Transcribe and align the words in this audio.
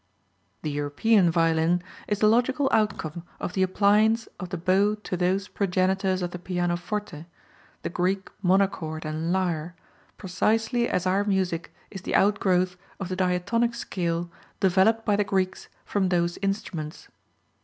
The 0.63 0.71
European 0.71 1.29
violin 1.29 1.83
is 2.07 2.17
the 2.17 2.27
logical 2.27 2.67
outcome 2.71 3.21
of 3.39 3.53
the 3.53 3.61
appliance 3.61 4.27
of 4.39 4.49
the 4.49 4.57
bow 4.57 4.95
to 4.95 5.15
those 5.15 5.47
progenitors 5.47 6.23
of 6.23 6.31
the 6.31 6.39
pianoforte, 6.39 7.27
the 7.83 7.89
Greek 7.89 8.31
monochord 8.41 9.05
and 9.05 9.31
lyre, 9.31 9.75
precisely 10.17 10.89
as 10.89 11.05
our 11.05 11.23
music 11.23 11.71
is 11.91 12.01
the 12.01 12.15
outgrowth 12.15 12.77
of 12.99 13.09
the 13.09 13.15
diatonic 13.15 13.75
scale 13.75 14.31
developed 14.59 15.05
by 15.05 15.15
the 15.15 15.23
Greeks 15.23 15.67
from 15.85 16.09
those 16.09 16.39
instruments. 16.41 17.07